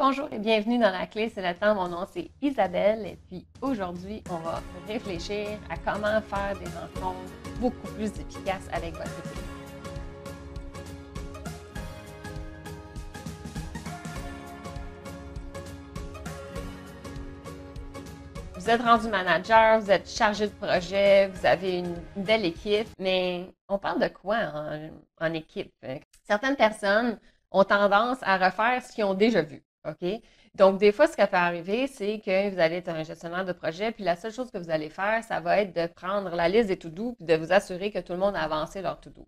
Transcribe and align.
Bonjour 0.00 0.28
et 0.30 0.38
bienvenue 0.38 0.78
dans 0.78 0.92
la 0.92 1.08
clé, 1.08 1.28
c'est 1.28 1.42
le 1.42 1.58
temps. 1.58 1.74
Mon 1.74 1.88
nom 1.88 2.06
c'est 2.08 2.30
Isabelle 2.40 3.04
et 3.04 3.18
puis 3.26 3.44
aujourd'hui, 3.60 4.22
on 4.30 4.36
va 4.36 4.62
réfléchir 4.86 5.58
à 5.68 5.76
comment 5.76 6.20
faire 6.20 6.56
des 6.56 6.70
rencontres 6.70 7.18
beaucoup 7.58 7.88
plus 7.94 8.06
efficaces 8.06 8.68
avec 8.72 8.92
votre 8.92 9.10
équipe. 9.18 9.42
Vous 18.54 18.70
êtes 18.70 18.82
rendu 18.82 19.08
manager, 19.08 19.80
vous 19.80 19.90
êtes 19.90 20.08
chargé 20.08 20.46
de 20.46 20.52
projet, 20.52 21.26
vous 21.26 21.44
avez 21.44 21.78
une 21.80 21.96
belle 22.14 22.44
équipe, 22.44 22.86
mais 23.00 23.52
on 23.68 23.78
parle 23.78 24.00
de 24.00 24.06
quoi 24.06 24.36
en, 24.54 24.90
en 25.20 25.32
équipe? 25.32 25.74
Certaines 26.22 26.54
personnes 26.54 27.18
ont 27.50 27.64
tendance 27.64 28.18
à 28.22 28.36
refaire 28.38 28.80
ce 28.80 28.92
qu'ils 28.92 29.02
ont 29.02 29.14
déjà 29.14 29.42
vu. 29.42 29.64
OK? 29.90 30.20
Donc, 30.54 30.78
des 30.78 30.92
fois, 30.92 31.06
ce 31.06 31.16
qui 31.16 31.26
peut 31.26 31.36
arriver, 31.36 31.86
c'est 31.86 32.20
que 32.20 32.50
vous 32.50 32.58
allez 32.58 32.76
être 32.76 32.88
un 32.88 33.02
gestionnaire 33.04 33.44
de 33.44 33.52
projet, 33.52 33.92
puis 33.92 34.04
la 34.04 34.16
seule 34.16 34.32
chose 34.32 34.50
que 34.50 34.58
vous 34.58 34.70
allez 34.70 34.90
faire, 34.90 35.22
ça 35.24 35.40
va 35.40 35.60
être 35.60 35.74
de 35.74 35.86
prendre 35.86 36.34
la 36.34 36.48
liste 36.48 36.68
des 36.68 36.78
to-do, 36.78 37.12
puis 37.12 37.26
de 37.26 37.34
vous 37.34 37.52
assurer 37.52 37.90
que 37.90 37.98
tout 37.98 38.12
le 38.12 38.18
monde 38.18 38.36
a 38.36 38.42
avancé 38.42 38.82
leur 38.82 39.00
to-do. 39.00 39.26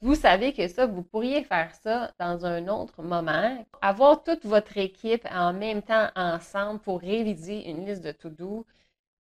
Vous 0.00 0.14
savez 0.14 0.52
que 0.52 0.68
ça, 0.68 0.86
vous 0.86 1.02
pourriez 1.02 1.42
faire 1.42 1.74
ça 1.74 2.12
dans 2.20 2.46
un 2.46 2.68
autre 2.68 3.02
moment. 3.02 3.64
Avoir 3.82 4.22
toute 4.22 4.44
votre 4.46 4.78
équipe 4.78 5.26
en 5.30 5.52
même 5.52 5.82
temps 5.82 6.08
ensemble 6.14 6.78
pour 6.80 7.00
réviser 7.00 7.68
une 7.68 7.84
liste 7.84 8.04
de 8.04 8.12
to-do, 8.12 8.64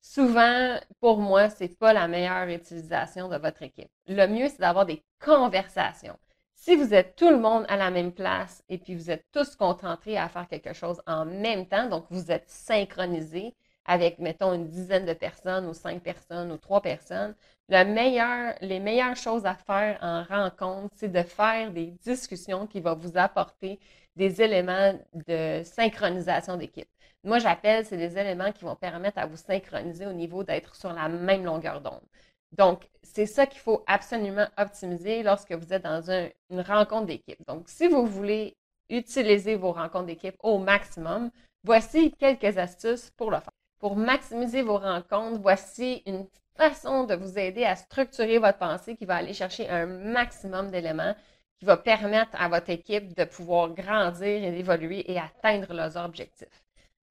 souvent, 0.01 0.77
pour 0.99 1.17
moi, 1.17 1.49
c'est 1.49 1.77
pas 1.79 1.93
la 1.93 2.07
meilleure 2.07 2.47
utilisation 2.49 3.27
de 3.27 3.37
votre 3.37 3.63
équipe. 3.63 3.89
Le 4.07 4.27
mieux, 4.27 4.49
c'est 4.49 4.59
d'avoir 4.59 4.85
des 4.85 5.03
conversations. 5.19 6.17
Si 6.59 6.75
vous 6.75 6.93
êtes 6.93 7.15
tout 7.15 7.29
le 7.29 7.39
monde 7.39 7.65
à 7.69 7.77
la 7.77 7.91
même 7.91 8.11
place 8.11 8.63
et 8.67 8.77
puis 8.77 8.95
vous 8.95 9.11
êtes 9.11 9.25
tous 9.31 9.55
concentrés 9.55 10.17
à 10.17 10.27
faire 10.27 10.47
quelque 10.47 10.73
chose 10.73 10.99
en 11.07 11.23
même 11.23 11.67
temps, 11.67 11.87
donc 11.87 12.05
vous 12.09 12.31
êtes 12.31 12.49
synchronisés 12.49 13.55
avec, 13.85 14.19
mettons, 14.19 14.53
une 14.53 14.67
dizaine 14.67 15.05
de 15.05 15.13
personnes 15.13 15.67
ou 15.67 15.73
cinq 15.73 16.01
personnes 16.01 16.51
ou 16.51 16.57
trois 16.57 16.81
personnes, 16.81 17.35
le 17.69 17.85
meilleur, 17.85 18.55
les 18.61 18.79
meilleures 18.79 19.15
choses 19.15 19.45
à 19.45 19.53
faire 19.53 19.97
en 20.01 20.23
rencontre, 20.23 20.93
c'est 20.97 21.11
de 21.11 21.21
faire 21.21 21.71
des 21.71 21.91
discussions 22.03 22.67
qui 22.67 22.81
vont 22.81 22.95
vous 22.95 23.17
apporter 23.17 23.79
des 24.15 24.41
éléments 24.41 24.99
de 25.13 25.61
synchronisation 25.63 26.57
d'équipe. 26.57 26.89
Moi, 27.23 27.39
j'appelle, 27.39 27.85
c'est 27.85 27.97
des 27.97 28.17
éléments 28.17 28.51
qui 28.51 28.65
vont 28.65 28.75
permettre 28.75 29.19
à 29.19 29.27
vous 29.27 29.37
synchroniser 29.37 30.07
au 30.07 30.13
niveau 30.13 30.43
d'être 30.43 30.75
sur 30.75 30.91
la 30.91 31.07
même 31.07 31.45
longueur 31.45 31.81
d'onde. 31.81 32.01
Donc, 32.57 32.89
c'est 33.03 33.25
ça 33.25 33.45
qu'il 33.45 33.61
faut 33.61 33.83
absolument 33.87 34.47
optimiser 34.57 35.23
lorsque 35.23 35.51
vous 35.51 35.73
êtes 35.73 35.83
dans 35.83 36.09
une 36.49 36.61
rencontre 36.61 37.05
d'équipe. 37.05 37.39
Donc, 37.47 37.69
si 37.69 37.87
vous 37.87 38.05
voulez 38.05 38.55
utiliser 38.89 39.55
vos 39.55 39.71
rencontres 39.71 40.07
d'équipe 40.07 40.35
au 40.41 40.57
maximum, 40.57 41.29
voici 41.63 42.11
quelques 42.13 42.57
astuces 42.57 43.11
pour 43.11 43.31
le 43.31 43.37
faire. 43.39 43.51
Pour 43.79 43.95
maximiser 43.95 44.63
vos 44.63 44.77
rencontres, 44.77 45.39
voici 45.39 46.01
une 46.05 46.25
façon 46.55 47.03
de 47.03 47.13
vous 47.15 47.37
aider 47.37 47.63
à 47.63 47.75
structurer 47.75 48.39
votre 48.39 48.57
pensée 48.57 48.95
qui 48.95 49.05
va 49.05 49.17
aller 49.17 49.33
chercher 49.33 49.69
un 49.69 49.85
maximum 49.85 50.71
d'éléments 50.71 51.15
qui 51.59 51.65
va 51.65 51.77
permettre 51.77 52.31
à 52.39 52.49
votre 52.49 52.69
équipe 52.69 53.15
de 53.15 53.23
pouvoir 53.23 53.69
grandir 53.69 54.43
et 54.43 54.51
d'évoluer 54.51 55.11
et 55.11 55.19
atteindre 55.19 55.73
leurs 55.73 55.97
objectifs. 55.97 56.66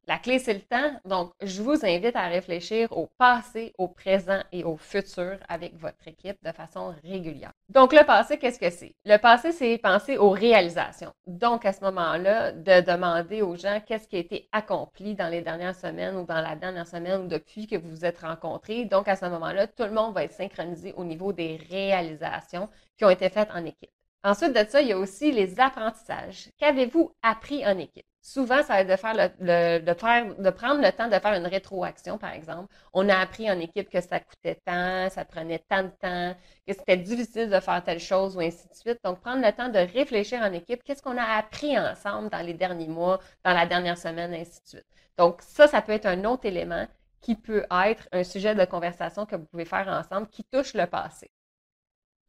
La 0.09 0.19
clé, 0.19 0.39
c'est 0.39 0.55
le 0.55 0.61
temps. 0.61 0.93
Donc, 1.05 1.33
je 1.43 1.61
vous 1.63 1.85
invite 1.85 2.15
à 2.15 2.29
réfléchir 2.29 2.97
au 2.97 3.09
passé, 3.19 3.73
au 3.77 3.89
présent 3.89 4.39
et 4.53 4.63
au 4.63 4.77
futur 4.77 5.37
avec 5.49 5.77
votre 5.77 6.07
équipe 6.07 6.37
de 6.45 6.53
façon 6.53 6.95
régulière. 7.03 7.51
Donc, 7.71 7.93
le 7.93 8.05
passé, 8.07 8.39
qu'est-ce 8.39 8.61
que 8.61 8.71
c'est? 8.71 8.95
Le 9.05 9.17
passé, 9.17 9.51
c'est 9.51 9.79
penser 9.79 10.17
aux 10.17 10.31
réalisations. 10.31 11.13
Donc, 11.27 11.67
à 11.67 11.73
ce 11.73 11.81
moment-là, 11.81 12.53
de 12.53 12.87
demander 12.87 13.43
aux 13.43 13.57
gens 13.57 13.81
qu'est-ce 13.85 14.07
qui 14.07 14.15
a 14.15 14.21
été 14.21 14.49
accompli 14.53 15.17
dans 15.17 15.29
les 15.29 15.43
dernières 15.43 15.75
semaines 15.75 16.15
ou 16.15 16.25
dans 16.25 16.41
la 16.41 16.55
dernière 16.55 16.87
semaine 16.87 17.23
ou 17.23 17.27
depuis 17.27 17.67
que 17.67 17.75
vous 17.75 17.91
vous 17.91 18.05
êtes 18.05 18.21
rencontrés. 18.21 18.85
Donc, 18.85 19.09
à 19.09 19.17
ce 19.17 19.25
moment-là, 19.25 19.67
tout 19.67 19.83
le 19.83 19.91
monde 19.91 20.15
va 20.15 20.23
être 20.23 20.35
synchronisé 20.35 20.93
au 20.97 21.03
niveau 21.03 21.33
des 21.33 21.59
réalisations 21.69 22.69
qui 22.97 23.05
ont 23.05 23.11
été 23.11 23.29
faites 23.29 23.51
en 23.53 23.65
équipe. 23.65 23.91
Ensuite 24.27 24.55
de 24.55 24.69
ça, 24.69 24.81
il 24.81 24.89
y 24.89 24.93
a 24.93 24.99
aussi 24.99 25.31
les 25.31 25.61
apprentissages. 25.61 26.51
Qu'avez-vous 26.59 27.13
appris 27.23 27.65
en 27.65 27.79
équipe? 27.79 28.05
Souvent, 28.21 28.61
ça 28.65 28.73
va 28.73 28.81
être 28.81 28.89
de 28.89 29.79
de 29.79 29.95
faire, 29.95 30.35
de 30.35 30.51
prendre 30.51 30.83
le 30.83 30.91
temps 30.91 31.07
de 31.07 31.17
faire 31.17 31.35
une 31.35 31.47
rétroaction, 31.47 32.19
par 32.19 32.33
exemple. 32.33 32.67
On 32.93 33.09
a 33.09 33.17
appris 33.17 33.49
en 33.49 33.61
équipe 33.61 33.89
que 33.89 34.01
ça 34.01 34.19
coûtait 34.19 34.57
tant, 34.65 35.09
ça 35.11 35.25
prenait 35.25 35.61
tant 35.69 35.85
de 35.85 35.91
temps, 36.01 36.35
que 36.67 36.75
c'était 36.75 36.97
difficile 36.97 37.49
de 37.51 37.61
faire 37.61 37.85
telle 37.85 38.01
chose 38.01 38.37
ou 38.37 38.41
ainsi 38.41 38.67
de 38.69 38.75
suite. 38.75 38.99
Donc, 39.05 39.21
prendre 39.21 39.47
le 39.47 39.53
temps 39.53 39.69
de 39.69 39.79
réfléchir 39.79 40.41
en 40.43 40.53
équipe, 40.53 40.83
qu'est-ce 40.83 41.03
qu'on 41.03 41.17
a 41.17 41.37
appris 41.39 41.79
ensemble 41.79 42.29
dans 42.29 42.45
les 42.45 42.55
derniers 42.55 42.89
mois, 42.89 43.21
dans 43.45 43.55
la 43.55 43.65
dernière 43.67 43.97
semaine, 43.97 44.35
ainsi 44.35 44.61
de 44.65 44.69
suite. 44.69 44.87
Donc, 45.17 45.41
ça, 45.41 45.69
ça 45.69 45.83
peut 45.83 45.93
être 45.93 46.07
un 46.07 46.25
autre 46.25 46.47
élément 46.47 46.89
qui 47.21 47.37
peut 47.37 47.65
être 47.71 48.09
un 48.11 48.25
sujet 48.25 48.57
de 48.57 48.65
conversation 48.65 49.25
que 49.25 49.37
vous 49.37 49.47
pouvez 49.47 49.65
faire 49.67 49.87
ensemble 49.87 50.27
qui 50.29 50.43
touche 50.43 50.75
le 50.75 50.87
passé. 50.87 51.31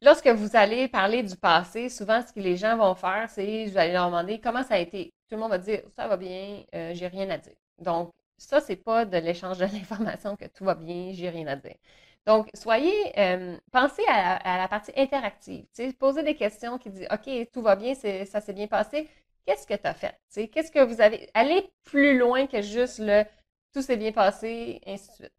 Lorsque 0.00 0.28
vous 0.28 0.56
allez 0.56 0.88
parler 0.88 1.22
du 1.22 1.36
passé, 1.36 1.88
souvent, 1.88 2.22
ce 2.26 2.32
que 2.32 2.40
les 2.40 2.56
gens 2.56 2.76
vont 2.76 2.94
faire, 2.94 3.28
c'est, 3.30 3.66
vous 3.66 3.76
allez 3.78 3.92
leur 3.92 4.06
demander 4.06 4.40
comment 4.40 4.62
ça 4.62 4.74
a 4.74 4.78
été. 4.78 5.12
Tout 5.28 5.34
le 5.34 5.40
monde 5.40 5.50
va 5.50 5.58
dire, 5.58 5.82
ça 5.96 6.06
va 6.06 6.16
bien, 6.16 6.62
euh, 6.74 6.92
j'ai 6.94 7.08
rien 7.08 7.28
à 7.30 7.38
dire. 7.38 7.54
Donc, 7.78 8.12
ça, 8.36 8.60
c'est 8.60 8.76
pas 8.76 9.04
de 9.04 9.18
l'échange 9.18 9.58
de 9.58 9.64
l'information 9.72 10.36
que 10.36 10.46
tout 10.46 10.64
va 10.64 10.74
bien, 10.74 11.10
j'ai 11.12 11.28
rien 11.30 11.46
à 11.48 11.56
dire. 11.56 11.74
Donc, 12.26 12.48
soyez, 12.54 12.92
euh, 13.18 13.56
pensez 13.72 14.02
à, 14.08 14.58
la 14.58 14.68
partie 14.68 14.92
interactive. 14.96 15.64
Posez 15.98 16.22
des 16.22 16.36
questions 16.36 16.78
qui 16.78 16.90
disent, 16.90 17.08
OK, 17.10 17.30
tout 17.52 17.62
va 17.62 17.74
bien, 17.74 17.94
ça 17.94 18.40
s'est 18.40 18.52
bien 18.52 18.66
passé. 18.66 19.08
Qu'est-ce 19.46 19.66
que 19.66 19.74
tu 19.74 19.86
as 19.86 19.94
fait? 19.94 20.14
Qu'est-ce 20.52 20.70
que 20.70 20.84
vous 20.84 21.00
avez. 21.00 21.28
Allez 21.34 21.70
plus 21.84 22.18
loin 22.18 22.46
que 22.46 22.60
juste 22.62 22.98
le 22.98 23.24
tout 23.72 23.82
s'est 23.82 23.96
bien 23.96 24.12
passé, 24.12 24.80
ainsi 24.86 25.08
de 25.08 25.14
suite. 25.14 25.32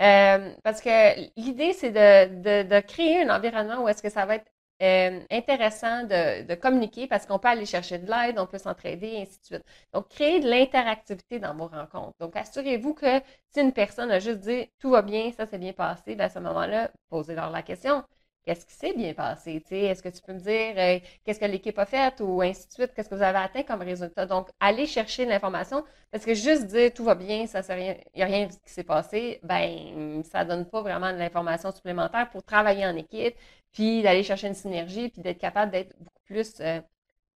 Euh, 0.00 0.54
parce 0.64 0.80
que 0.80 1.30
l'idée, 1.40 1.72
c'est 1.72 1.90
de, 1.90 2.62
de, 2.62 2.80
créer 2.80 3.22
un 3.22 3.34
environnement 3.34 3.82
où 3.84 3.88
est-ce 3.88 4.02
que 4.02 4.10
ça 4.10 4.26
va 4.26 4.36
être 4.36 4.50
euh, 4.82 5.20
intéressant 5.30 6.02
de, 6.04 6.54
communiquer 6.56 7.06
parce 7.06 7.26
qu'on 7.26 7.38
peut 7.38 7.48
aller 7.48 7.66
chercher 7.66 7.98
de 7.98 8.10
l'aide, 8.10 8.38
on 8.38 8.46
peut 8.46 8.58
s'entraider, 8.58 9.06
et 9.06 9.22
ainsi 9.22 9.38
de 9.40 9.44
suite. 9.44 9.64
Donc, 9.92 10.08
créer 10.08 10.40
de 10.40 10.48
l'interactivité 10.50 11.38
dans 11.38 11.54
vos 11.54 11.68
rencontres. 11.68 12.16
Donc, 12.18 12.36
assurez-vous 12.36 12.94
que 12.94 13.20
si 13.52 13.60
une 13.60 13.72
personne 13.72 14.10
a 14.10 14.18
juste 14.18 14.40
dit 14.40 14.68
tout 14.80 14.90
va 14.90 15.02
bien, 15.02 15.30
ça 15.32 15.46
s'est 15.46 15.58
bien 15.58 15.72
passé, 15.72 16.16
ben, 16.16 16.24
à 16.24 16.28
ce 16.28 16.40
moment-là, 16.40 16.90
posez-leur 17.08 17.50
la 17.50 17.62
question 17.62 18.02
qu'est-ce 18.44 18.66
qui 18.66 18.74
s'est 18.74 18.92
bien 18.92 19.14
passé? 19.14 19.62
Est-ce 19.70 20.02
que 20.02 20.08
tu 20.08 20.20
peux 20.22 20.32
me 20.32 20.38
dire 20.38 20.74
euh, 20.76 20.98
qu'est-ce 21.24 21.40
que 21.40 21.44
l'équipe 21.46 21.78
a 21.78 21.86
fait 21.86 22.20
ou 22.20 22.42
ainsi 22.42 22.68
de 22.68 22.72
suite, 22.72 22.92
qu'est-ce 22.94 23.08
que 23.08 23.14
vous 23.14 23.22
avez 23.22 23.38
atteint 23.38 23.62
comme 23.62 23.82
résultat? 23.82 24.26
Donc, 24.26 24.48
allez 24.60 24.86
chercher 24.86 25.24
l'information 25.24 25.84
parce 26.10 26.24
que 26.24 26.34
juste 26.34 26.66
dire 26.66 26.92
tout 26.94 27.04
va 27.04 27.14
bien, 27.14 27.46
il 27.46 27.96
n'y 28.16 28.22
a 28.22 28.26
rien 28.26 28.48
qui 28.48 28.58
s'est 28.72 28.84
passé, 28.84 29.40
ben 29.42 30.22
ça 30.24 30.44
donne 30.44 30.66
pas 30.66 30.82
vraiment 30.82 31.12
de 31.12 31.18
l'information 31.18 31.72
supplémentaire 31.72 32.30
pour 32.30 32.42
travailler 32.42 32.86
en 32.86 32.96
équipe, 32.96 33.34
puis 33.72 34.02
d'aller 34.02 34.22
chercher 34.22 34.48
une 34.48 34.54
synergie, 34.54 35.08
puis 35.08 35.22
d'être 35.22 35.38
capable 35.38 35.72
d'être 35.72 35.96
beaucoup 35.98 36.20
plus 36.26 36.54
euh, 36.60 36.80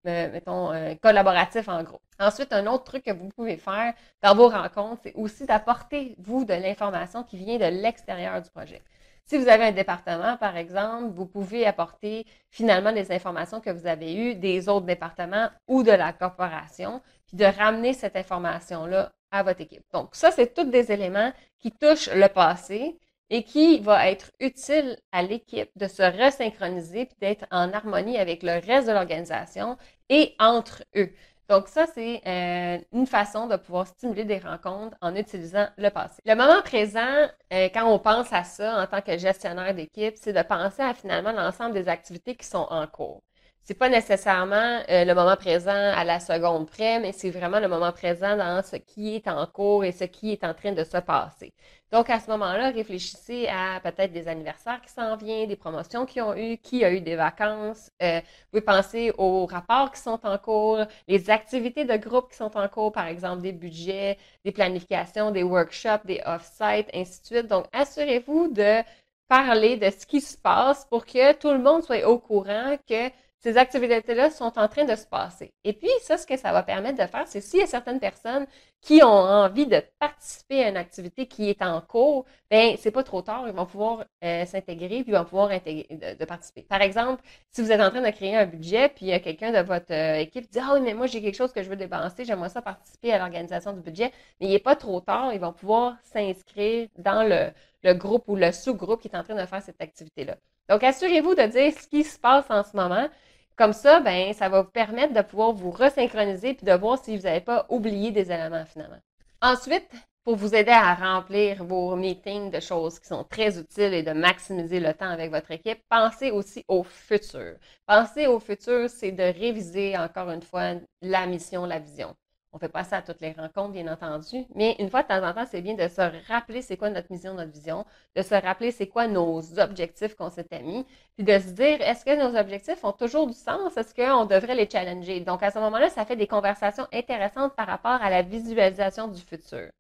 euh, 0.07 0.31
mettons, 0.33 0.71
collaboratif 1.03 1.69
en 1.69 1.83
gros. 1.83 2.01
Ensuite, 2.19 2.53
un 2.53 2.67
autre 2.67 2.85
truc 2.85 3.05
que 3.05 3.13
vous 3.13 3.29
pouvez 3.31 3.57
faire 3.57 3.93
dans 4.23 4.35
vos 4.35 4.49
rencontres, 4.49 5.03
c'est 5.05 5.15
aussi 5.15 5.47
d'apporter, 5.47 6.15
vous, 6.19 6.45
de 6.45 6.55
l'information 6.55 7.25
qui 7.25 7.37
vient 7.37 7.59
de 7.59 7.83
l'extérieur 7.83 8.41
du 8.41 8.51
projet. 8.51 8.83
Si 9.29 9.39
vous 9.39 9.49
avez 9.49 9.65
un 9.65 9.73
département, 9.73 10.37
par 10.37 10.57
exemple, 10.57 11.13
vous 11.13 11.27
pouvez 11.27 11.67
apporter 11.67 12.25
finalement 12.49 12.93
les 12.93 13.11
informations 13.11 13.61
que 13.61 13.71
vous 13.71 13.89
avez 13.89 14.15
eues 14.15 14.35
des 14.37 14.69
autres 14.69 14.87
départements 14.87 15.49
ou 15.67 15.83
de 15.83 15.91
la 15.91 16.13
corporation, 16.13 17.03
puis 17.27 17.37
de 17.37 17.45
ramener 17.45 17.93
cette 17.93 18.15
information-là 18.15 19.13
à 19.33 19.43
votre 19.43 19.61
équipe. 19.61 19.83
Donc, 19.93 20.11
ça, 20.15 20.31
c'est 20.31 20.55
tous 20.55 20.71
des 20.71 20.93
éléments 20.93 21.33
qui 21.59 21.73
touchent 21.73 22.09
le 22.15 22.29
passé 22.29 23.01
et 23.29 23.43
qui 23.43 23.81
va 23.81 24.09
être 24.09 24.31
utile 24.39 24.97
à 25.11 25.23
l'équipe 25.23 25.71
de 25.75 25.89
se 25.89 26.03
resynchroniser 26.03 27.07
puis 27.07 27.17
d'être 27.21 27.47
en 27.51 27.73
harmonie 27.73 28.19
avec 28.19 28.45
le 28.45 28.65
reste 28.65 28.87
de 28.87 28.93
l'organisation 28.93 29.77
et 30.09 30.37
entre 30.39 30.85
eux. 30.95 31.13
Donc 31.49 31.69
ça, 31.69 31.87
c'est 31.95 32.21
euh, 32.27 32.79
une 32.93 33.07
façon 33.07 33.47
de 33.47 33.57
pouvoir 33.57 33.87
stimuler 33.87 34.25
des 34.25 34.39
rencontres 34.39 34.97
en 35.01 35.15
utilisant 35.15 35.69
le 35.79 35.91
passé. 35.91 36.21
Le 36.25 36.35
moment 36.35 36.61
présent, 36.63 37.29
euh, 37.53 37.69
quand 37.73 37.85
on 37.87 37.99
pense 38.01 38.33
à 38.33 38.43
ça 38.43 38.83
en 38.83 38.87
tant 38.87 39.01
que 39.01 39.17
gestionnaire 39.17 39.73
d'équipe, 39.75 40.15
c'est 40.17 40.33
de 40.33 40.43
penser 40.43 40.83
à 40.83 40.93
finalement 40.95 41.33
l'ensemble 41.33 41.75
des 41.75 41.89
activités 41.89 42.35
qui 42.35 42.47
sont 42.47 42.67
en 42.71 42.87
cours 42.89 43.23
c'est 43.67 43.75
pas 43.75 43.89
nécessairement 43.89 44.81
euh, 44.89 45.05
le 45.05 45.13
moment 45.13 45.35
présent 45.35 45.73
à 45.73 46.05
la 46.05 46.21
seconde 46.21 46.69
près, 46.69 47.01
mais 47.01 47.11
c'est 47.11 47.31
vraiment 47.31 47.59
le 47.59 47.67
moment 47.67 47.91
présent 47.91 48.37
dans 48.37 48.63
ce 48.63 48.77
qui 48.77 49.17
est 49.17 49.27
en 49.27 49.45
cours 49.49 49.85
et 49.85 49.91
ce 49.91 50.05
qui 50.05 50.31
est 50.31 50.45
en 50.45 50.55
train 50.55 50.71
de 50.71 50.85
se 50.85 50.99
passer. 50.99 51.53
Donc, 51.91 52.09
à 52.09 52.21
ce 52.21 52.31
moment-là, 52.31 52.71
réfléchissez 52.71 53.49
à 53.49 53.81
peut-être 53.81 54.13
des 54.13 54.29
anniversaires 54.29 54.81
qui 54.81 54.93
s'en 54.93 55.17
viennent, 55.17 55.49
des 55.49 55.57
promotions 55.57 56.07
qui 56.07 56.21
ont 56.21 56.37
eu, 56.37 56.59
qui 56.59 56.85
a 56.85 56.93
eu 56.93 57.01
des 57.01 57.17
vacances. 57.17 57.91
Euh, 58.05 58.21
vous 58.21 58.61
pouvez 58.61 58.61
penser 58.61 59.13
aux 59.19 59.47
rapports 59.47 59.91
qui 59.91 60.01
sont 60.01 60.21
en 60.23 60.39
cours, 60.39 60.85
les 61.09 61.29
activités 61.29 61.85
de 61.85 61.97
groupe 61.97 62.31
qui 62.31 62.37
sont 62.37 62.57
en 62.57 62.69
cours, 62.69 62.93
par 62.93 63.09
exemple 63.09 63.43
des 63.43 63.53
budgets, 63.53 64.17
des 64.45 64.53
planifications, 64.53 65.33
des 65.33 65.43
workshops, 65.43 66.07
des 66.07 66.23
off-sites, 66.25 66.89
ainsi 66.95 67.21
de 67.21 67.27
suite. 67.27 67.47
Donc, 67.49 67.67
assurez-vous 67.73 68.53
de 68.53 68.83
parler 69.27 69.77
de 69.77 69.91
ce 69.91 70.07
qui 70.07 70.21
se 70.21 70.39
passe 70.39 70.85
pour 70.85 71.05
que 71.05 71.33
tout 71.33 71.51
le 71.51 71.59
monde 71.59 71.83
soit 71.83 72.05
au 72.05 72.19
courant 72.19 72.77
que 72.89 73.11
ces 73.47 73.59
activités-là 73.59 74.31
sont 74.31 74.59
en 74.59 74.67
train 74.67 74.85
de 74.85 74.97
se 74.97 75.07
passer. 75.07 75.53
Et 75.63 75.73
puis, 75.73 75.89
ça, 76.03 76.19
ce 76.19 76.27
que 76.27 76.37
ça 76.37 76.51
va 76.51 76.65
permettre 76.65 77.01
de 77.01 77.09
faire, 77.09 77.29
c'est 77.29 77.41
s'il 77.41 77.61
y 77.61 77.63
a 77.63 77.67
certaines 77.69 78.01
personnes 78.01 78.45
qui 78.81 79.05
ont 79.05 79.07
envie 79.07 79.69
de 79.69 79.81
participer 80.01 80.65
à 80.65 80.69
une 80.69 80.77
activité 80.77 81.29
qui 81.29 81.49
est 81.49 81.63
en 81.63 81.81
cours, 81.81 82.25
ben 82.51 82.75
c'est 82.77 82.91
pas 82.91 83.05
trop 83.05 83.23
tard, 83.23 83.45
ils 83.47 83.55
vont 83.55 83.65
pouvoir 83.65 84.05
euh, 84.25 84.45
s'intégrer 84.47 85.05
puis 85.05 85.13
ils 85.13 85.15
vont 85.15 85.25
pouvoir 85.25 85.51
de, 85.51 86.25
participer. 86.25 86.63
Par 86.63 86.83
exemple, 86.83 87.23
si 87.53 87.63
vous 87.63 87.71
êtes 87.71 87.81
en 87.81 87.91
train 87.91 88.03
de 88.03 88.11
créer 88.11 88.35
un 88.35 88.47
budget 88.47 88.89
puis 88.89 89.13
a 89.13 89.21
quelqu'un 89.21 89.53
de 89.53 89.65
votre 89.65 89.93
euh, 89.93 90.19
équipe 90.19 90.47
qui 90.47 90.51
dit 90.51 90.59
ah 90.61 90.73
oui 90.75 90.81
mais 90.81 90.95
moi 90.95 91.07
j'ai 91.07 91.23
quelque 91.23 91.37
chose 91.37 91.53
que 91.53 91.63
je 91.63 91.69
veux 91.69 91.77
dépenser, 91.77 92.25
j'aimerais 92.25 92.49
ça 92.49 92.63
participer 92.63 93.13
à 93.13 93.19
l'organisation 93.19 93.73
du 93.73 93.81
budget, 93.81 94.13
mais 94.41 94.49
il 94.49 94.51
n'est 94.51 94.59
pas 94.59 94.77
trop 94.77 95.01
tard, 95.01 95.33
ils 95.33 95.41
vont 95.41 95.53
pouvoir 95.53 95.97
s'inscrire 96.03 96.89
dans 96.99 97.23
le 97.23 97.95
groupe 97.95 98.25
ou 98.27 98.37
le 98.37 98.51
sous-groupe 98.51 99.01
qui 99.01 99.09
est 99.09 99.17
en 99.17 99.23
train 99.23 99.41
de 99.41 99.47
faire 99.47 99.63
cette 99.63 99.81
activité-là. 99.81 100.37
Donc 100.69 100.83
assurez-vous 100.83 101.35
de 101.35 101.47
dire 101.47 101.73
ce 101.73 101.87
qui 101.87 102.03
se 102.03 102.19
passe 102.19 102.47
en 102.51 102.65
ce 102.65 102.77
moment 102.77 103.09
comme 103.57 103.73
ça, 103.73 104.01
ben, 104.01 104.33
ça 104.35 104.49
va 104.49 104.63
vous 104.63 104.71
permettre 104.71 105.15
de 105.15 105.23
pouvoir 105.23 105.53
vous 105.53 105.71
resynchroniser 105.71 106.55
puis 106.55 106.67
de 106.67 106.73
voir 106.73 107.03
si 107.03 107.17
vous 107.17 107.23
n'avez 107.23 107.41
pas 107.41 107.67
oublié 107.69 108.11
des 108.11 108.31
éléments 108.31 108.67
finalement. 108.67 109.01
Ensuite, 109.41 109.89
pour 110.25 110.37
vous 110.37 110.55
aider 110.55 110.73
à 110.73 110.95
remplir 110.95 111.65
vos 111.65 111.95
meetings 111.95 112.51
de 112.51 112.59
choses 112.59 112.99
qui 112.99 113.07
sont 113.07 113.23
très 113.23 113.59
utiles 113.59 113.95
et 113.95 114.03
de 114.03 114.11
maximiser 114.11 114.81
le 114.81 114.93
temps 114.93 115.09
avec 115.09 115.31
votre 115.31 115.53
équipe, 115.53 115.79
pensez 115.89 116.33
aussi 116.33 116.65
au 116.67 116.83
futur. 116.83 117.55
Pensez 117.87 118.27
au 118.27 118.41
futur, 118.41 118.91
c'est 118.91 119.13
de 119.13 119.23
réviser 119.23 119.97
encore 119.97 120.31
une 120.31 120.43
fois 120.43 120.75
la 121.01 121.27
mission, 121.27 121.65
la 121.65 121.79
vision. 121.79 122.15
On 122.53 122.59
fait 122.59 122.69
pas 122.69 122.85
ça 122.85 122.99
à 122.99 123.03
toutes 123.03 123.21
les 123.21 123.33
rencontres, 123.33 123.73
bien 123.73 123.87
entendu, 123.93 124.45
mais 124.55 124.77
une 124.79 124.89
fois 124.91 125.03
de 125.03 125.09
temps 125.09 125.23
en 125.23 125.35
temps, 125.35 125.47
c'est 125.51 125.61
bien 125.61 125.75
de 125.75 125.89
se 125.89 126.01
rappeler 126.29 126.63
c'est 126.63 126.77
quoi 126.77 126.89
notre 126.91 127.13
mission, 127.13 127.35
notre 127.35 127.53
vision, 127.53 127.85
de 128.15 128.23
se 128.23 128.35
rappeler 128.35 128.71
c'est 128.73 128.87
quoi 128.89 129.07
nos 129.09 129.59
objectifs 129.61 130.15
qu'on 130.15 130.31
s'était 130.31 130.63
mis, 130.63 130.87
puis 131.17 131.25
de 131.25 131.39
se 131.39 131.51
dire 131.51 131.81
est-ce 131.83 132.05
que 132.05 132.17
nos 132.17 132.39
objectifs 132.39 132.83
ont 132.85 132.93
toujours 132.93 133.27
du 133.27 133.35
sens, 133.35 133.77
est-ce 133.77 133.95
qu'on 133.95 134.25
devrait 134.25 134.55
les 134.55 134.69
challenger? 134.71 135.21
Donc 135.21 135.43
à 135.43 135.51
ce 135.51 135.59
moment-là, 135.59 135.91
ça 135.91 136.05
fait 136.07 136.17
des 136.17 136.27
conversations 136.27 136.87
intéressantes 136.93 137.55
par 137.55 137.67
rapport 137.67 138.01
à 138.03 138.11
la 138.11 138.23
visualisation 138.23 139.09
du 139.09 139.21
futur. 139.21 139.71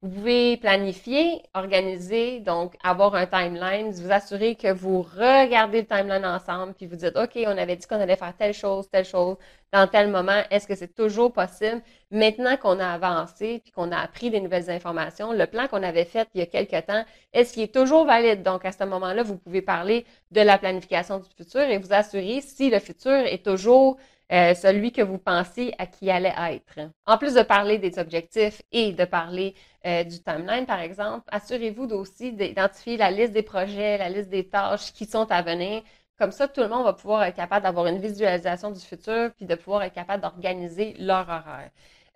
Vous 0.00 0.10
pouvez 0.10 0.56
planifier, 0.58 1.42
organiser, 1.54 2.38
donc 2.38 2.76
avoir 2.84 3.16
un 3.16 3.26
timeline, 3.26 3.90
vous 3.90 4.12
assurer 4.12 4.54
que 4.54 4.72
vous 4.72 5.02
regardez 5.02 5.80
le 5.80 5.86
timeline 5.88 6.24
ensemble, 6.24 6.72
puis 6.74 6.86
vous 6.86 6.94
dites, 6.94 7.16
OK, 7.16 7.32
on 7.44 7.58
avait 7.58 7.74
dit 7.74 7.84
qu'on 7.84 8.00
allait 8.00 8.14
faire 8.14 8.36
telle 8.36 8.54
chose, 8.54 8.88
telle 8.88 9.04
chose, 9.04 9.36
dans 9.72 9.88
tel 9.88 10.08
moment, 10.08 10.40
est-ce 10.52 10.68
que 10.68 10.76
c'est 10.76 10.94
toujours 10.94 11.32
possible? 11.32 11.82
Maintenant 12.12 12.56
qu'on 12.56 12.78
a 12.78 12.86
avancé, 12.86 13.60
puis 13.64 13.72
qu'on 13.72 13.90
a 13.90 13.98
appris 13.98 14.30
des 14.30 14.40
nouvelles 14.40 14.70
informations, 14.70 15.32
le 15.32 15.46
plan 15.46 15.66
qu'on 15.66 15.82
avait 15.82 16.04
fait 16.04 16.28
il 16.32 16.38
y 16.38 16.42
a 16.44 16.46
quelque 16.46 16.80
temps, 16.80 17.04
est-ce 17.32 17.54
qu'il 17.54 17.64
est 17.64 17.74
toujours 17.74 18.06
valide? 18.06 18.44
Donc, 18.44 18.64
à 18.64 18.70
ce 18.70 18.84
moment-là, 18.84 19.24
vous 19.24 19.36
pouvez 19.36 19.62
parler 19.62 20.06
de 20.30 20.40
la 20.40 20.58
planification 20.58 21.18
du 21.18 21.28
futur 21.36 21.62
et 21.62 21.76
vous 21.78 21.92
assurer 21.92 22.40
si 22.40 22.70
le 22.70 22.78
futur 22.78 23.10
est 23.10 23.44
toujours 23.44 23.96
euh, 24.32 24.54
celui 24.54 24.92
que 24.92 25.02
vous 25.02 25.18
pensez 25.18 25.74
à 25.78 25.86
qui 25.86 26.10
allait 26.10 26.34
être. 26.50 26.90
En 27.06 27.16
plus 27.18 27.34
de 27.34 27.42
parler 27.42 27.78
des 27.78 27.98
objectifs 27.98 28.60
et 28.72 28.92
de 28.92 29.04
parler 29.04 29.54
euh, 29.86 30.04
du 30.04 30.22
timeline, 30.22 30.66
par 30.66 30.80
exemple, 30.80 31.24
assurez-vous 31.30 31.86
aussi 31.92 32.32
d'identifier 32.32 32.96
la 32.96 33.10
liste 33.10 33.32
des 33.32 33.42
projets, 33.42 33.98
la 33.98 34.08
liste 34.10 34.28
des 34.28 34.48
tâches 34.48 34.92
qui 34.92 35.06
sont 35.06 35.30
à 35.30 35.42
venir. 35.42 35.82
Comme 36.18 36.32
ça, 36.32 36.48
tout 36.48 36.60
le 36.60 36.68
monde 36.68 36.84
va 36.84 36.92
pouvoir 36.92 37.22
être 37.24 37.36
capable 37.36 37.62
d'avoir 37.62 37.86
une 37.86 37.98
visualisation 38.00 38.70
du 38.70 38.80
futur 38.80 39.30
puis 39.36 39.46
de 39.46 39.54
pouvoir 39.54 39.82
être 39.84 39.94
capable 39.94 40.22
d'organiser 40.22 40.94
leur 40.98 41.28
horaire. 41.28 41.70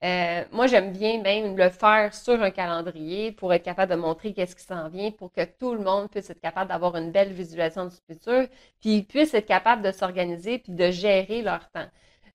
Euh, 0.05 0.45
moi, 0.51 0.67
j'aime 0.67 0.93
bien 0.93 1.23
même 1.23 1.57
le 1.57 1.69
faire 1.71 2.13
sur 2.13 2.43
un 2.43 2.51
calendrier 2.51 3.31
pour 3.31 3.53
être 3.55 3.63
capable 3.63 3.93
de 3.93 3.97
montrer 3.97 4.33
qu'est-ce 4.33 4.57
qui 4.57 4.65
s'en 4.65 4.89
vient, 4.89 5.13
pour 5.13 5.33
que 5.33 5.45
tout 5.45 5.75
le 5.75 5.81
monde 5.81 6.11
puisse 6.11 6.29
être 6.29 6.41
capable 6.41 6.71
d'avoir 6.71 6.97
une 6.97 7.13
belle 7.13 7.33
visualisation 7.33 7.87
du 7.87 7.97
futur, 8.11 8.49
puis 8.81 9.03
puisse 9.05 9.33
être 9.35 9.47
capable 9.47 9.83
de 9.83 9.93
s'organiser 9.93 10.59
puis 10.59 10.73
de 10.73 10.91
gérer 10.91 11.43
leur 11.43 11.71
temps. 11.71 11.87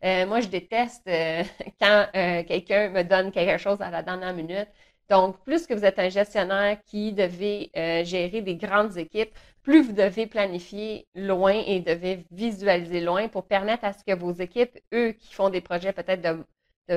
Euh, 0.05 0.25
moi, 0.25 0.39
je 0.39 0.47
déteste 0.47 1.07
euh, 1.07 1.43
quand 1.81 2.07
quelqu'un 2.13 2.89
me 2.89 3.03
donne 3.03 3.31
quelque 3.31 3.57
chose 3.57 3.81
à 3.81 3.89
la 3.91 4.01
dernière 4.01 4.33
minute. 4.33 4.67
Donc, 5.09 5.37
plus 5.43 5.67
que 5.67 5.73
vous 5.73 5.85
êtes 5.85 5.99
un 5.99 6.09
gestionnaire 6.09 6.77
qui 6.85 7.13
devez 7.13 7.71
gérer 8.05 8.41
des 8.41 8.55
grandes 8.55 8.97
équipes, 8.97 9.31
plus 9.63 9.81
vous 9.81 9.93
devez 9.93 10.27
planifier 10.27 11.07
loin 11.15 11.63
et 11.65 11.79
devez 11.81 12.25
visualiser 12.31 13.01
loin 13.01 13.27
pour 13.27 13.45
permettre 13.47 13.85
à 13.85 13.93
ce 13.93 14.03
que 14.03 14.13
vos 14.15 14.31
équipes, 14.33 14.77
eux 14.93 15.11
qui 15.13 15.33
font 15.33 15.49
des 15.49 15.61
projets 15.61 15.93
peut-être 15.93 16.21
de 16.21 16.43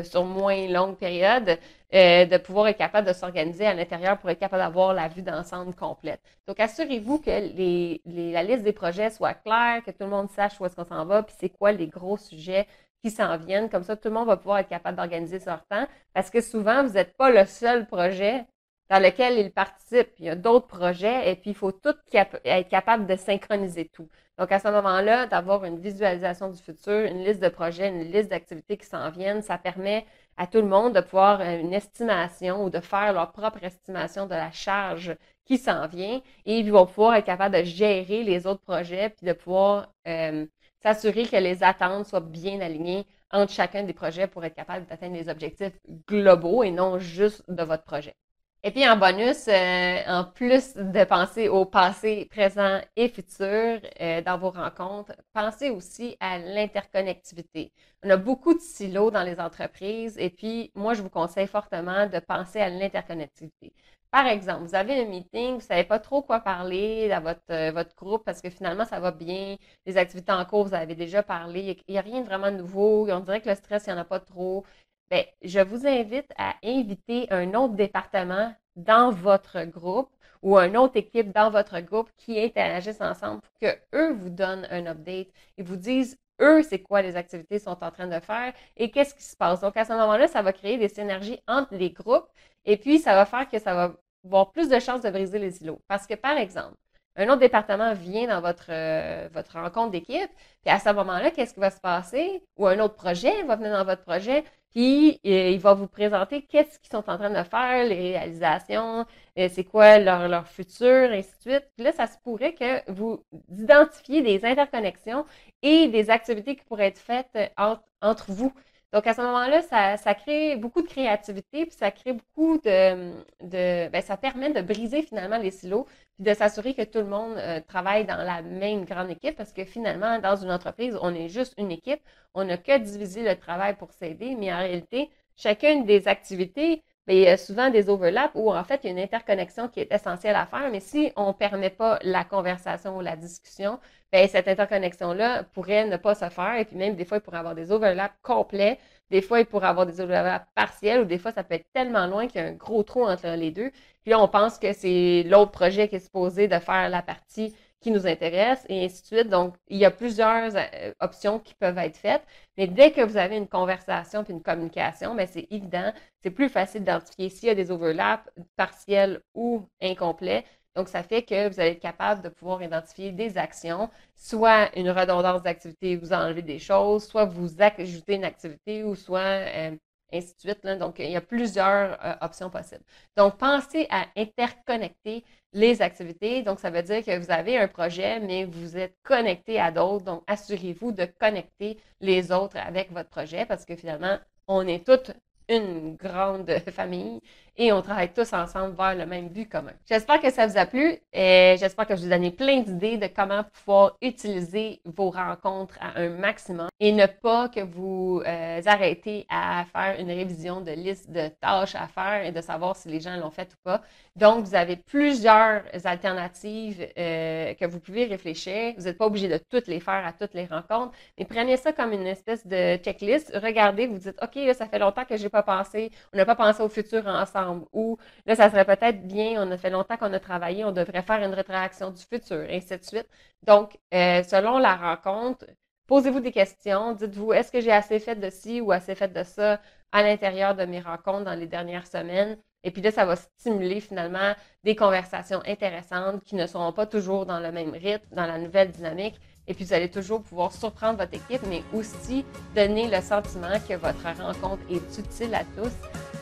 sur 0.05 0.25
moins 0.25 0.69
longue 0.69 0.97
période, 0.97 1.59
euh, 1.93 2.25
de 2.25 2.37
pouvoir 2.39 2.69
être 2.69 2.79
capable 2.79 3.09
de 3.09 3.13
s'organiser 3.13 3.67
à 3.67 3.75
l'intérieur 3.75 4.19
pour 4.19 4.31
être 4.31 4.39
capable 4.39 4.63
d'avoir 4.63 4.95
la 4.95 5.09
vue 5.09 5.23
d'ensemble 5.23 5.75
complète. 5.75 6.21
Donc, 6.47 6.61
assurez-vous 6.61 7.19
que 7.19 7.31
les, 7.31 8.01
la 8.07 8.43
liste 8.43 8.63
des 8.63 8.73
projets 8.73 9.11
soit 9.11 9.35
claire, 9.35 9.83
que 9.85 9.91
tout 9.91 10.05
le 10.05 10.09
monde 10.09 10.31
sache 10.31 10.61
où 10.61 10.67
est-ce 10.67 10.77
qu'on 10.77 10.85
s'en 10.85 11.05
va, 11.05 11.23
puis 11.23 11.35
c'est 11.39 11.49
quoi 11.49 11.73
les 11.73 11.89
gros 11.89 12.17
sujets 12.17 12.67
qui 13.03 13.11
s'en 13.11 13.37
viennent. 13.37 13.69
Comme 13.69 13.83
ça, 13.83 13.97
tout 13.97 14.09
le 14.09 14.15
monde 14.15 14.29
va 14.29 14.37
pouvoir 14.37 14.59
être 14.59 14.69
capable 14.69 14.97
d'organiser 14.97 15.41
son 15.41 15.59
temps. 15.69 15.87
Parce 16.15 16.31
que 16.31 16.41
souvent, 16.41 16.85
vous 16.85 16.93
n'êtes 16.93 17.17
pas 17.17 17.31
le 17.31 17.45
seul 17.47 17.87
projet 17.87 18.45
dans 18.91 19.03
lequel 19.03 19.39
il 19.39 19.53
participe. 19.53 20.11
Il 20.19 20.27
y 20.27 20.29
a 20.31 20.35
d'autres 20.35 20.67
projets 20.67 21.31
et 21.31 21.37
puis 21.37 21.51
il 21.51 21.57
faut 21.57 21.73
tout 21.73 21.95
être 22.13 22.69
capable 22.69 23.07
de 23.07 23.17
synchroniser 23.17 23.89
tout. 23.89 24.09
Donc, 24.37 24.53
à 24.53 24.59
ce 24.59 24.69
moment-là, 24.69 25.27
d'avoir 25.27 25.65
une 25.65 25.79
visualisation 25.79 26.51
du 26.51 26.61
futur, 26.61 27.01
une 27.07 27.25
liste 27.25 27.41
de 27.41 27.49
projets, 27.51 27.89
une 27.89 28.11
liste 28.11 28.31
d'activités 28.31 28.77
qui 28.77 28.87
s'en 28.87 29.11
viennent, 29.11 29.43
ça 29.43 29.59
permet 29.59 30.07
à 30.37 30.47
tout 30.47 30.59
le 30.59 30.67
monde 30.67 30.95
de 30.95 31.01
pouvoir 31.01 31.41
euh, 31.41 31.59
une 31.61 31.75
estimation 31.75 32.65
ou 32.65 32.71
de 32.71 32.81
faire 32.81 33.13
leur 33.13 33.33
propre 33.33 33.63
estimation 33.63 34.27
de 34.27 34.35
la 34.35 34.51
charge 34.51 35.15
qui 35.45 35.59
s'en 35.59 35.87
vient 35.87 36.21
et 36.47 36.59
ils 36.59 36.73
vont 36.73 36.87
pouvoir 36.87 37.15
être 37.17 37.27
capables 37.27 37.57
de 37.57 37.65
gérer 37.65 38.23
les 38.25 38.47
autres 38.47 38.63
projets 38.63 39.11
puis 39.11 39.27
de 39.27 39.33
pouvoir 39.35 39.93
euh, 40.09 40.47
s'assurer 40.83 41.27
que 41.27 41.37
les 41.37 41.63
attentes 41.63 42.07
soient 42.07 42.21
bien 42.21 42.61
alignées 42.61 43.07
entre 43.31 43.53
chacun 43.53 43.83
des 43.85 43.93
projets 43.93 44.27
pour 44.27 44.45
être 44.45 44.55
capable 44.55 44.87
d'atteindre 44.87 45.17
les 45.17 45.29
objectifs 45.29 45.79
globaux 46.09 46.63
et 46.63 46.71
non 46.71 46.99
juste 46.99 47.45
de 47.49 47.63
votre 47.63 47.85
projet. 47.85 48.15
Et 48.63 48.73
puis 48.73 48.87
en 48.87 48.97
bonus, 48.99 49.49
euh, 49.49 50.03
en 50.07 50.25
plus 50.25 50.75
de 50.77 51.05
penser 51.05 51.49
au 51.49 51.65
passé, 51.65 52.27
présent 52.31 52.81
et 52.95 53.09
futur 53.09 53.47
euh, 53.47 54.21
dans 54.21 54.37
vos 54.39 54.51
rencontres, 54.51 55.13
pensez 55.33 55.71
aussi 55.71 56.17
à 56.21 56.39
l'interconnectivité. 56.39 57.73
On 58.05 58.11
a 58.11 58.19
beaucoup 58.19 58.53
de 58.53 58.61
silos 58.61 59.11
dans 59.11 59.23
les 59.23 59.41
entreprises 59.41 60.17
et 60.19 60.29
puis 60.29 60.71
moi, 60.75 60.93
je 60.93 61.01
vous 61.03 61.09
conseille 61.09 61.47
fortement 61.47 62.07
de 62.07 62.19
penser 62.19 62.61
à 62.61 62.69
l'interconnectivité. 62.69 63.73
Par 64.11 64.27
exemple, 64.27 64.65
vous 64.65 64.75
avez 64.75 65.01
un 65.01 65.07
meeting, 65.07 65.51
vous 65.51 65.57
ne 65.57 65.61
savez 65.61 65.85
pas 65.85 65.99
trop 66.01 66.21
quoi 66.21 66.41
parler 66.41 67.11
à 67.13 67.21
votre, 67.21 67.41
euh, 67.51 67.71
votre 67.73 67.95
groupe 67.95 68.25
parce 68.25 68.43
que 68.43 68.51
finalement, 68.51 68.85
ça 68.85 68.99
va 69.01 69.13
bien, 69.13 69.57
les 69.87 69.97
activités 69.97 70.33
en 70.33 70.45
cours, 70.45 70.65
vous 70.67 70.75
avez 70.75 70.97
déjà 70.97 71.23
parlé, 71.23 71.79
il 71.89 71.93
n'y 71.93 71.99
a 71.99 72.03
rien 72.03 72.21
de 72.21 72.27
vraiment 72.27 72.51
nouveau, 72.51 73.09
on 73.11 73.21
dirait 73.21 73.41
que 73.41 73.49
le 73.49 73.55
stress, 73.55 73.85
il 73.87 73.91
n'y 73.93 73.99
en 73.99 74.03
a 74.03 74.05
pas 74.05 74.21
trop. 74.21 74.65
Bien, 75.11 75.25
je 75.43 75.59
vous 75.61 75.87
invite 75.87 76.31
à 76.37 76.55
inviter 76.63 77.27
un 77.33 77.55
autre 77.55 77.75
département 77.75 78.55
dans 78.77 79.11
votre 79.11 79.65
groupe 79.65 80.11
ou 80.43 80.57
une 80.57 80.77
autre 80.77 80.97
équipe 80.97 81.33
dans 81.33 81.51
votre 81.51 81.81
groupe 81.81 82.11
qui 82.17 82.41
interagissent 82.41 83.01
ensemble 83.01 83.41
pour 83.41 83.53
que 83.61 83.77
eux 83.95 84.13
vous 84.13 84.31
donnent 84.31 84.67
un 84.71 84.87
update 84.87 85.29
et 85.59 85.63
vous 85.63 85.77
disent 85.77 86.17
eux 86.41 86.63
c'est 86.63 86.81
quoi 86.81 87.03
les 87.03 87.17
activités 87.17 87.57
qu'ils 87.57 87.65
sont 87.65 87.83
en 87.83 87.91
train 87.91 88.07
de 88.07 88.21
faire 88.21 88.53
et 88.77 88.91
qu'est-ce 88.93 89.15
qui 89.15 89.25
se 89.25 89.37
passe. 89.37 89.61
Donc 89.61 89.77
à 89.77 89.85
ce 89.85 89.93
moment-là, 89.93 90.29
ça 90.29 90.43
va 90.43 90.53
créer 90.53 90.79
des 90.79 90.89
synergies 90.89 91.41
entre 91.49 91.75
les 91.75 91.91
groupes 91.91 92.29
et 92.65 92.77
puis 92.77 92.99
ça 93.01 93.15
va 93.15 93.27
faire 93.27 93.49
que 93.49 93.59
ça 93.59 93.75
va 93.75 93.97
avoir 94.25 94.53
plus 94.53 94.69
de 94.69 94.79
chances 94.79 95.03
de 95.03 95.11
briser 95.11 95.41
les 95.41 95.61
îlots. 95.63 95.83
Parce 95.89 96.07
que 96.07 96.15
par 96.15 96.37
exemple, 96.37 96.77
un 97.17 97.29
autre 97.29 97.41
département 97.41 97.93
vient 97.95 98.29
dans 98.29 98.41
votre, 98.41 98.67
euh, 98.71 99.29
votre 99.33 99.59
rencontre 99.59 99.91
d'équipe, 99.91 100.31
puis 100.65 100.73
à 100.73 100.79
ce 100.79 100.91
moment-là, 100.91 101.31
qu'est-ce 101.31 101.55
qui 101.55 101.61
va 101.61 101.71
se 101.71 101.81
passer? 101.81 102.43
Ou 102.57 102.67
un 102.67 102.79
autre 102.79 102.95
projet 102.95 103.43
va 103.45 103.57
venir 103.57 103.73
dans 103.73 103.85
votre 103.85 104.03
projet, 104.03 104.45
puis 104.73 105.21
euh, 105.27 105.51
il 105.51 105.59
va 105.59 105.75
vous 105.75 105.89
présenter 105.89 106.43
qu'est-ce 106.43 106.79
qu'ils 106.79 106.91
sont 106.91 107.09
en 107.11 107.19
train 107.19 107.31
de 107.31 107.43
faire, 107.43 107.85
les 107.85 108.13
réalisations, 108.13 109.05
euh, 109.39 109.49
c'est 109.51 109.65
quoi 109.65 109.99
leur, 109.99 110.29
leur 110.29 110.47
futur, 110.47 111.11
ainsi 111.11 111.31
de 111.45 111.51
suite. 111.51 111.69
Puis 111.77 111.85
là, 111.85 111.93
ça 111.93 112.07
se 112.07 112.17
pourrait 112.23 112.55
que 112.55 112.91
vous 112.91 113.25
identifiez 113.51 114.23
des 114.23 114.45
interconnexions 114.45 115.25
et 115.63 115.89
des 115.89 116.11
activités 116.11 116.57
qui 116.57 116.65
pourraient 116.65 116.89
être 116.89 116.99
faites 116.99 117.37
entre 117.57 118.31
vous. 118.31 118.53
Donc, 118.93 119.07
à 119.07 119.15
ce 119.15 119.21
moment-là, 119.21 119.63
ça, 119.63 119.97
ça, 119.97 120.15
crée 120.15 120.57
beaucoup 120.57 120.83
de 120.83 120.89
créativité, 120.89 121.65
puis 121.65 121.77
ça 121.77 121.93
crée 121.93 122.13
beaucoup 122.13 122.59
de, 122.59 123.13
de 123.41 123.89
ben, 123.89 124.03
ça 124.03 124.17
permet 124.17 124.53
de 124.53 124.61
briser 124.63 125.03
finalement 125.03 125.39
les 125.39 125.53
silos, 125.53 125.87
puis 126.17 126.25
de 126.25 126.35
s'assurer 126.35 126.75
que 126.75 126.83
tout 126.83 126.99
le 126.99 127.05
monde 127.05 127.35
euh, 127.37 127.61
travaille 127.69 128.05
dans 128.05 128.17
la 128.17 128.43
même 128.43 128.85
grande 128.85 129.11
équipe, 129.11 129.37
parce 129.37 129.53
que 129.53 129.65
finalement, 129.65 130.19
dans 130.19 130.37
une 130.37 130.51
entreprise, 130.51 130.99
on 131.03 131.15
est 131.15 131.29
juste 131.29 131.55
une 131.57 131.71
équipe, 131.71 132.01
on 132.35 132.45
n'a 132.45 132.59
que 132.59 132.79
diviser 132.79 133.23
le 133.23 133.37
travail 133.37 133.77
pour 133.77 133.93
s'aider, 133.93 134.35
mais 134.35 134.53
en 134.53 134.59
réalité, 134.59 135.11
chacune 135.37 135.85
des 135.85 136.09
activités, 136.09 136.83
ben, 137.07 137.17
il 137.17 137.23
y 137.23 137.27
a 137.29 137.37
souvent 137.37 137.71
des 137.71 137.89
overlaps 137.89 138.33
où 138.35 138.53
en 138.53 138.63
fait, 138.65 138.81
il 138.85 138.87
y 138.87 138.91
a 138.91 138.93
une 138.93 138.99
interconnexion 139.03 139.69
qui 139.69 139.81
est 139.81 139.93
essentielle 139.93 140.37
à 140.37 140.47
faire, 140.47 140.71
mais 140.71 140.81
si 140.81 141.13
on 141.17 141.29
ne 141.29 141.33
permet 141.33 141.71
pas 141.71 141.99
la 142.03 142.25
conversation 142.25 142.97
ou 142.97 143.01
la 143.01 143.17
discussion, 143.17 143.81
ben, 144.13 144.29
cette 144.29 144.49
interconnexion-là 144.49 145.45
pourrait 145.45 145.87
ne 145.87 145.97
pas 145.97 146.15
se 146.15 146.29
faire. 146.29 146.57
Et 146.59 146.65
puis 146.65 146.77
même, 146.77 146.97
des 146.97 147.05
fois, 147.05 147.19
il 147.19 147.21
pourrait 147.21 147.39
avoir 147.39 147.55
des 147.55 147.73
overlaps 147.73 148.15
complets. 148.23 148.79
Des 149.11 149.23
fois, 149.23 149.41
il 149.41 149.47
pourrait 149.47 149.69
avoir 149.69 149.87
des 149.87 150.01
overlaps 150.01 150.47
partiels 150.55 151.01
ou 151.01 151.05
des 151.05 151.19
fois, 151.19 151.33
ça 151.33 151.43
peut 151.45 151.55
être 151.55 151.71
tellement 151.73 152.07
loin 152.07 152.27
qu'il 152.29 152.41
y 152.41 152.45
a 152.45 152.49
un 152.49 152.53
gros 152.53 152.83
trou 152.83 153.05
entre 153.05 153.29
les 153.29 153.51
deux. 153.51 153.71
Puis 154.05 154.15
on 154.15 154.29
pense 154.29 154.59
que 154.59 154.73
c'est 154.73 155.25
l'autre 155.27 155.51
projet 155.51 155.89
qui 155.89 155.97
est 155.97 156.01
supposé 156.01 156.49
de 156.49 156.59
faire 156.59 156.89
la 156.89 157.03
partie 157.03 157.55
qui 157.81 157.91
nous 157.91 158.07
intéresse 158.07 158.65
et 158.69 158.85
ainsi 158.85 159.03
de 159.03 159.07
suite. 159.07 159.29
Donc, 159.29 159.55
il 159.69 159.79
y 159.79 159.85
a 159.85 159.91
plusieurs 159.91 160.55
euh, 160.55 160.93
options 161.01 161.39
qui 161.39 161.55
peuvent 161.55 161.79
être 161.79 161.97
faites. 161.97 162.23
Mais 162.57 162.67
dès 162.67 162.93
que 162.93 163.01
vous 163.01 163.17
avez 163.17 163.37
une 163.37 163.49
conversation 163.49 164.23
puis 164.25 164.33
une 164.33 164.43
communication, 164.43 165.15
bien, 165.15 165.27
c'est 165.27 165.47
évident, 165.51 165.93
c'est 166.23 166.31
plus 166.31 166.49
facile 166.49 166.81
d'identifier 166.83 167.29
s'il 167.31 167.49
y 167.49 167.51
a 167.51 167.55
des 167.55 167.71
overlaps 167.71 168.29
partiels 168.57 169.21
ou 169.35 169.67
incomplets. 169.83 170.45
Donc, 170.77 170.89
ça 170.89 171.03
fait 171.03 171.23
que 171.23 171.49
vous 171.49 171.59
allez 171.61 171.71
être 171.71 171.81
capable 171.81 172.23
de 172.23 172.29
pouvoir 172.29 172.63
identifier 172.63 173.13
des 173.13 173.37
actions, 173.39 173.91
soit 174.15 174.71
une 174.79 174.91
redondance 174.91 175.43
d'activité, 175.43 175.97
vous 175.97 176.13
enlevez 176.13 176.43
des 176.43 176.59
choses, 176.59 177.05
soit 177.07 177.25
vous 177.25 177.61
ajoutez 177.61 178.15
une 178.15 178.25
activité 178.25 178.85
ou 178.85 178.95
soit 178.95 179.21
euh, 179.21 179.77
suite. 180.13 180.67
Donc, 180.79 180.99
il 180.99 181.11
y 181.11 181.17
a 181.17 181.21
plusieurs 181.21 181.99
euh, 182.05 182.15
options 182.21 182.51
possibles. 182.51 182.85
Donc, 183.17 183.37
pensez 183.39 183.87
à 183.91 184.07
interconnecter 184.17 185.25
les 185.53 185.83
activités. 185.83 186.43
Donc, 186.43 186.61
ça 186.61 186.71
veut 186.71 186.83
dire 186.83 187.05
que 187.05 187.19
vous 187.19 187.31
avez 187.31 187.59
un 187.59 187.69
projet, 187.69 188.21
mais 188.21 188.45
vous 188.45 188.77
êtes 188.77 188.97
connecté 189.03 189.61
à 189.61 189.71
d'autres. 189.71 190.05
Donc, 190.05 190.23
assurez-vous 190.27 190.93
de 190.93 191.07
connecter 191.19 191.79
les 192.01 192.33
autres 192.33 192.57
avec 192.57 192.93
votre 192.93 193.09
projet 193.09 193.47
parce 193.47 193.65
que 193.65 193.77
finalement, 193.77 194.19
on 194.49 194.67
est 194.67 194.85
toutes 194.85 195.13
une 195.51 195.97
grande 195.97 196.51
famille 196.73 197.21
et 197.61 197.73
on 197.73 197.83
travaille 197.83 198.09
tous 198.09 198.33
ensemble 198.33 198.75
vers 198.75 198.95
le 198.95 199.05
même 199.05 199.29
but 199.29 199.47
commun. 199.47 199.75
J'espère 199.87 200.19
que 200.19 200.31
ça 200.31 200.47
vous 200.47 200.57
a 200.57 200.65
plu 200.65 200.97
et 201.13 201.57
j'espère 201.61 201.87
que 201.87 201.95
je 201.95 202.01
vous 202.01 202.07
ai 202.07 202.11
donné 202.11 202.31
plein 202.31 202.61
d'idées 202.61 202.97
de 202.97 203.07
comment 203.07 203.45
pouvoir 203.45 203.99
utiliser 204.01 204.81
vos 204.87 205.11
rencontres 205.11 205.77
à 205.79 206.01
un 206.01 206.09
maximum 206.09 206.69
et 206.81 206.91
ne 206.91 207.05
pas 207.05 207.51
que 207.51 207.61
vous 207.61 208.23
euh, 208.27 208.63
arrêtez 208.65 209.27
à 209.29 209.67
faire 209.71 210.01
une 210.01 210.11
révision 210.11 210.63
de 210.63 210.71
liste 210.71 211.11
de 211.11 211.29
tâches 211.29 211.75
à 211.75 211.87
faire 211.87 212.25
et 212.25 212.33
de 212.33 212.41
savoir 212.41 212.77
si 212.77 212.89
les 212.89 212.99
gens 212.99 213.15
l'ont 213.19 213.31
fait 213.31 213.53
ou 213.53 213.63
pas. 213.63 213.83
Donc, 214.17 214.47
vous 214.47 214.55
avez 214.55 214.77
plusieurs 214.77 215.63
alternatives 215.85 216.89
euh, 216.99 217.53
que 217.55 217.67
vous 217.67 217.79
pouvez 217.79 218.07
réfléchir. 218.07 218.73
Vous 218.79 218.85
n'êtes 218.85 218.97
pas 218.97 219.07
obligé 219.07 219.29
de 219.29 219.39
toutes 219.51 219.67
les 219.67 219.81
faire 219.81 220.05
à 220.07 220.13
toutes 220.13 220.33
les 220.33 220.47
rencontres, 220.47 220.93
mais 221.19 221.27
prenez 221.27 221.59
ça 221.59 221.73
comme 221.73 221.93
une 221.93 222.07
espèce 222.07 222.47
de 222.47 222.77
checklist. 222.77 223.31
Regardez, 223.35 223.87
vous 223.87 223.99
dites, 223.99 224.17
OK, 224.23 224.35
là, 224.37 224.55
ça 224.55 224.67
fait 224.67 224.79
longtemps 224.79 225.05
que 225.05 225.17
je 225.19 225.25
n'ai 225.25 225.29
pas 225.29 225.43
pensé, 225.43 225.91
on 226.15 226.17
n'a 226.17 226.25
pas 226.25 226.35
pensé 226.35 226.63
au 226.63 226.69
futur 226.71 227.07
ensemble. 227.07 227.50
Ou 227.73 227.99
là, 228.27 228.35
ça 228.35 228.51
serait 228.51 228.65
peut-être 228.65 229.07
bien, 229.07 229.43
on 229.47 229.51
a 229.51 229.57
fait 229.57 229.71
longtemps 229.71 229.97
qu'on 229.97 230.13
a 230.13 230.21
travaillé, 230.21 230.65
on 230.65 230.73
devrait 230.73 231.03
faire 231.03 231.23
une 231.23 231.35
rétroaction 231.35 231.91
du 231.91 232.03
futur, 232.03 232.43
et 232.43 232.57
ainsi 232.57 232.77
de 232.77 232.85
suite. 232.85 233.09
Donc, 233.47 233.79
euh, 233.95 234.23
selon 234.23 234.59
la 234.59 234.77
rencontre, 234.77 235.47
posez-vous 235.87 236.21
des 236.21 236.33
questions. 236.33 236.93
Dites-vous, 236.93 237.33
est-ce 237.33 237.51
que 237.51 237.61
j'ai 237.61 237.73
assez 237.73 237.99
fait 237.99 238.15
de 238.15 238.31
ci 238.31 238.61
ou 238.61 238.73
assez 238.73 238.95
fait 238.95 239.13
de 239.13 239.25
ça 239.25 239.61
à 239.93 240.03
l'intérieur 240.03 240.55
de 240.55 240.65
mes 240.65 240.81
rencontres 240.81 241.25
dans 241.25 241.35
les 241.35 241.47
dernières 241.47 241.87
semaines? 241.87 242.39
Et 242.63 242.71
puis 242.71 242.83
là, 242.83 242.91
ça 242.91 243.05
va 243.05 243.17
stimuler 243.17 243.81
finalement 243.81 244.35
des 244.65 244.77
conversations 244.77 245.41
intéressantes 245.47 246.23
qui 246.25 246.35
ne 246.35 246.47
seront 246.47 246.73
pas 246.73 246.87
toujours 246.87 247.27
dans 247.27 247.41
le 247.41 247.51
même 247.51 247.73
rythme, 247.73 248.15
dans 248.15 248.27
la 248.27 248.39
nouvelle 248.39 248.71
dynamique. 248.71 249.19
Et 249.47 249.55
puis, 249.55 249.65
vous 249.65 249.73
allez 249.73 249.91
toujours 249.91 250.23
pouvoir 250.23 250.53
surprendre 250.53 250.99
votre 250.99 251.15
équipe, 251.15 251.45
mais 251.49 251.63
aussi 251.73 252.25
donner 252.55 252.87
le 252.89 253.01
sentiment 253.01 253.59
que 253.69 253.75
votre 253.75 254.05
rencontre 254.05 254.63
est 254.71 254.99
utile 254.99 255.35
à 255.35 255.45
tous 255.57 255.73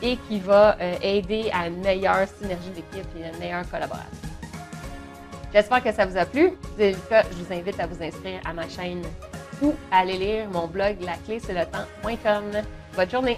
et 0.01 0.17
qui 0.27 0.39
va 0.39 0.77
euh, 0.79 0.95
aider 1.01 1.49
à 1.53 1.67
une 1.67 1.81
meilleure 1.81 2.27
synergie 2.39 2.69
d'équipe 2.69 3.07
et 3.17 3.27
une 3.27 3.39
meilleure 3.39 3.69
collaboration. 3.69 4.07
J'espère 5.53 5.83
que 5.83 5.91
ça 5.91 6.05
vous 6.05 6.17
a 6.17 6.25
plu. 6.25 6.49
Si 6.49 6.69
c'est 6.77 6.91
le 6.91 6.97
cas, 7.09 7.23
je 7.23 7.43
vous 7.43 7.53
invite 7.53 7.79
à 7.79 7.87
vous 7.87 8.01
inscrire 8.01 8.39
à 8.45 8.53
ma 8.53 8.67
chaîne 8.69 9.01
ou 9.61 9.73
à 9.91 9.99
aller 9.99 10.17
lire 10.17 10.49
mon 10.49 10.67
blog 10.67 10.97
la 11.01 11.15
clé 11.25 11.39
c'est 11.39 11.53
le 11.53 11.65
temps.com. 11.65 12.43
Bonne 12.95 13.09
journée! 13.09 13.37